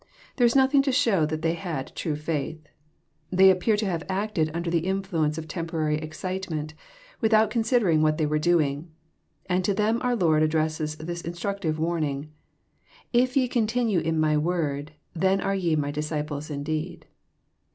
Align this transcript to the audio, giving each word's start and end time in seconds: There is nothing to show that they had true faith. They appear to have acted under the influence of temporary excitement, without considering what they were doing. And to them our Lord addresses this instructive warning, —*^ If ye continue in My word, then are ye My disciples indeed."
There 0.37 0.47
is 0.47 0.55
nothing 0.55 0.81
to 0.81 0.91
show 0.91 1.27
that 1.27 1.43
they 1.43 1.53
had 1.53 1.95
true 1.95 2.15
faith. 2.15 2.65
They 3.31 3.51
appear 3.51 3.77
to 3.77 3.85
have 3.85 4.03
acted 4.09 4.49
under 4.51 4.71
the 4.71 4.79
influence 4.87 5.37
of 5.37 5.47
temporary 5.47 5.97
excitement, 5.97 6.73
without 7.19 7.51
considering 7.51 8.01
what 8.01 8.17
they 8.17 8.25
were 8.25 8.39
doing. 8.39 8.89
And 9.45 9.63
to 9.63 9.75
them 9.75 10.01
our 10.01 10.15
Lord 10.15 10.41
addresses 10.41 10.95
this 10.95 11.21
instructive 11.21 11.77
warning, 11.77 12.23
—*^ 12.23 12.27
If 13.13 13.37
ye 13.37 13.47
continue 13.47 13.99
in 13.99 14.19
My 14.19 14.37
word, 14.37 14.93
then 15.13 15.39
are 15.39 15.53
ye 15.53 15.75
My 15.75 15.91
disciples 15.91 16.49
indeed." 16.49 17.05